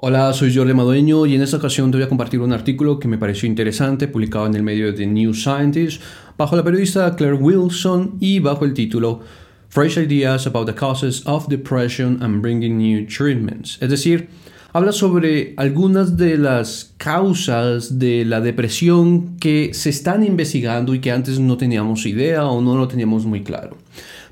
[0.00, 3.08] Hola, soy Jordi Madueño y en esta ocasión te voy a compartir un artículo que
[3.08, 6.00] me pareció interesante publicado en el medio de New Scientist
[6.36, 9.22] bajo la periodista Claire Wilson y bajo el título
[9.70, 13.76] Fresh Ideas about the Causes of Depression and Bringing New Treatments.
[13.82, 14.28] Es decir,
[14.72, 21.10] habla sobre algunas de las causas de la depresión que se están investigando y que
[21.10, 23.76] antes no teníamos idea o no lo teníamos muy claro.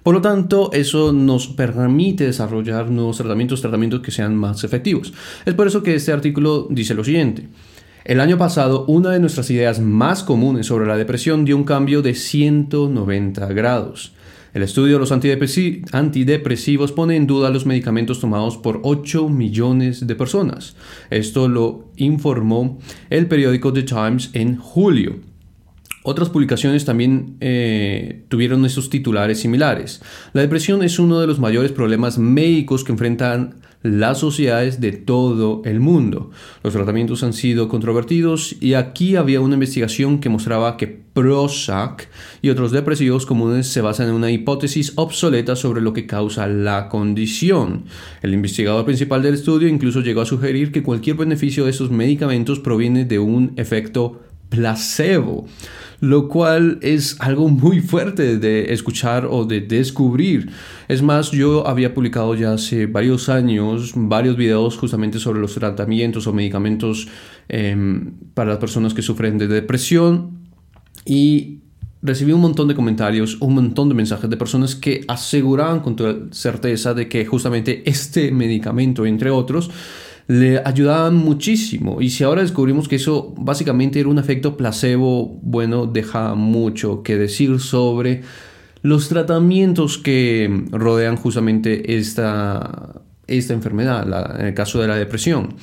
[0.07, 5.13] Por lo tanto, eso nos permite desarrollar nuevos tratamientos, tratamientos que sean más efectivos.
[5.45, 7.49] Es por eso que este artículo dice lo siguiente.
[8.05, 12.03] El año pasado, una de nuestras ideas más comunes sobre la depresión dio un cambio
[12.03, 14.13] de 190 grados.
[14.55, 20.15] El estudio de los antidepresivos pone en duda los medicamentos tomados por 8 millones de
[20.15, 20.77] personas.
[21.11, 22.79] Esto lo informó
[23.11, 25.17] el periódico The Times en julio.
[26.09, 30.01] Otras publicaciones también eh, tuvieron esos titulares similares.
[30.35, 35.63] La depresión es uno de los mayores problemas médicos que enfrentan las sociedades de todo
[35.65, 36.31] el mundo.
[36.63, 42.09] Los tratamientos han sido controvertidos y aquí había una investigación que mostraba que Prozac
[42.41, 46.89] y otros depresivos comunes se basan en una hipótesis obsoleta sobre lo que causa la
[46.89, 47.87] condición.
[48.23, 52.61] El investigador principal del estudio incluso llegó a sugerir que cualquier beneficio de estos medicamentos
[52.61, 55.47] proviene de un efecto placebo
[56.01, 60.51] lo cual es algo muy fuerte de escuchar o de descubrir.
[60.89, 66.27] Es más, yo había publicado ya hace varios años varios videos justamente sobre los tratamientos
[66.27, 67.09] o medicamentos
[67.49, 70.39] em, para las personas que sufren de depresión
[71.05, 71.61] y
[72.03, 76.15] recibí un montón de comentarios, un montón de mensajes de personas que aseguraban con toda
[76.31, 79.71] certeza de que justamente este medicamento, entre otros,
[80.29, 82.01] le ayudaban muchísimo.
[82.01, 87.17] Y si ahora descubrimos que eso básicamente era un efecto placebo, bueno, deja mucho que
[87.17, 88.23] decir sobre
[88.83, 95.55] los tratamientos que rodean justamente esta, esta enfermedad, en el caso de la depresión.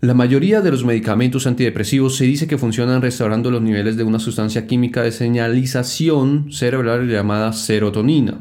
[0.00, 4.18] La mayoría de los medicamentos antidepresivos se dice que funcionan restaurando los niveles de una
[4.18, 8.40] sustancia química de señalización cerebral llamada serotonina.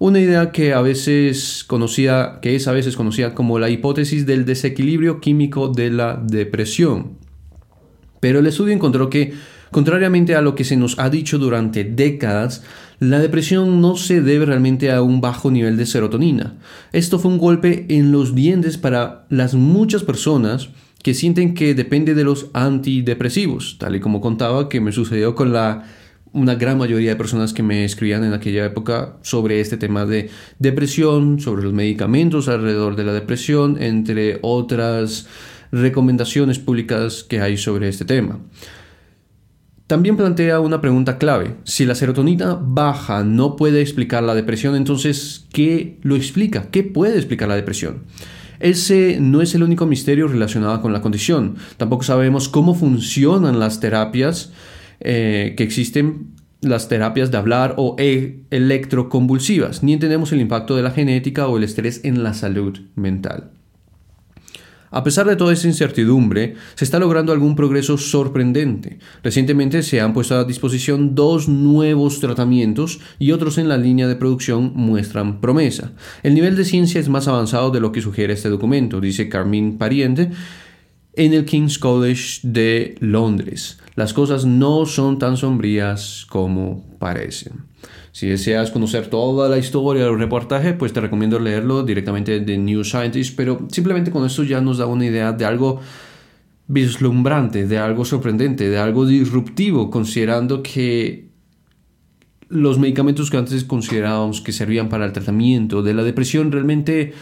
[0.00, 4.44] Una idea que a veces conocida, que es a veces conocida como la hipótesis del
[4.44, 7.18] desequilibrio químico de la depresión.
[8.20, 9.32] Pero el estudio encontró que,
[9.72, 12.62] contrariamente a lo que se nos ha dicho durante décadas,
[13.00, 16.58] la depresión no se debe realmente a un bajo nivel de serotonina.
[16.92, 20.68] Esto fue un golpe en los dientes para las muchas personas
[21.02, 25.52] que sienten que depende de los antidepresivos, tal y como contaba que me sucedió con
[25.52, 25.86] la
[26.32, 30.30] una gran mayoría de personas que me escribían en aquella época sobre este tema de
[30.58, 35.26] depresión, sobre los medicamentos alrededor de la depresión, entre otras
[35.72, 38.38] recomendaciones públicas que hay sobre este tema.
[39.86, 41.56] También plantea una pregunta clave.
[41.64, 46.70] Si la serotonina baja no puede explicar la depresión, entonces, ¿qué lo explica?
[46.70, 48.02] ¿Qué puede explicar la depresión?
[48.60, 51.56] Ese no es el único misterio relacionado con la condición.
[51.78, 54.52] Tampoco sabemos cómo funcionan las terapias
[55.00, 60.82] eh, que existen las terapias de hablar o e electroconvulsivas, ni entendemos el impacto de
[60.82, 63.52] la genética o el estrés en la salud mental.
[64.90, 68.98] A pesar de toda esa incertidumbre, se está logrando algún progreso sorprendente.
[69.22, 74.16] Recientemente se han puesto a disposición dos nuevos tratamientos y otros en la línea de
[74.16, 75.92] producción muestran promesa.
[76.22, 79.72] El nivel de ciencia es más avanzado de lo que sugiere este documento, dice Carmine
[79.72, 80.30] Pariente,
[81.18, 83.80] en el King's College de Londres.
[83.96, 87.64] Las cosas no son tan sombrías como parecen.
[88.12, 92.84] Si deseas conocer toda la historia del reportaje, pues te recomiendo leerlo directamente de New
[92.84, 95.80] Scientist, pero simplemente con esto ya nos da una idea de algo
[96.68, 101.30] vislumbrante, de algo sorprendente, de algo disruptivo, considerando que
[102.48, 107.12] los medicamentos que antes considerábamos que servían para el tratamiento de la depresión realmente,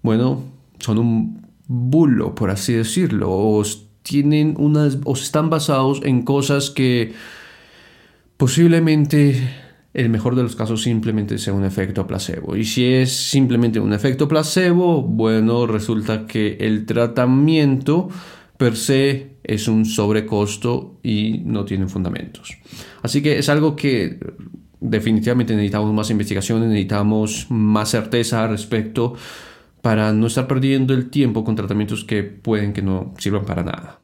[0.00, 0.42] bueno,
[0.78, 3.62] son un bulo, por así decirlo, o
[4.02, 7.12] tienen unas, o están basados en cosas que
[8.36, 9.40] posiblemente
[9.94, 12.56] el mejor de los casos simplemente sea un efecto placebo.
[12.56, 18.08] Y si es simplemente un efecto placebo, bueno, resulta que el tratamiento
[18.56, 22.56] per se es un sobrecosto y no tiene fundamentos.
[23.02, 24.18] Así que es algo que
[24.80, 29.14] definitivamente necesitamos más investigación, necesitamos más certeza respecto
[29.84, 34.00] para no estar perdiendo el tiempo con tratamientos que pueden que no sirvan para nada.